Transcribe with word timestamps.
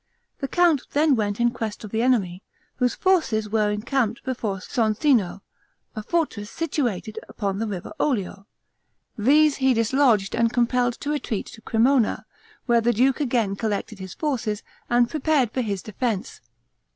The 0.39 0.47
count 0.47 0.87
then 0.93 1.15
went 1.15 1.39
in 1.39 1.51
quest 1.51 1.83
of 1.83 1.91
the 1.91 2.01
enemy, 2.01 2.41
whose 2.77 2.95
forces 2.95 3.47
were 3.47 3.69
encamped 3.69 4.23
before 4.23 4.59
Soncino, 4.59 5.41
a 5.95 6.01
fortress 6.01 6.49
situated 6.49 7.19
upon 7.29 7.59
the 7.59 7.67
River 7.67 7.93
Oglio; 7.99 8.47
these 9.15 9.57
he 9.57 9.75
dislodged 9.75 10.33
and 10.33 10.51
compelled 10.51 10.99
to 11.01 11.11
retreat 11.11 11.45
to 11.53 11.61
Cremona, 11.61 12.25
where 12.65 12.81
the 12.81 12.93
duke 12.93 13.19
again 13.19 13.55
collected 13.55 13.99
his 13.99 14.15
forces, 14.15 14.63
and 14.89 15.07
prepared 15.07 15.51
for 15.51 15.61
his 15.61 15.83
defense. 15.83 16.41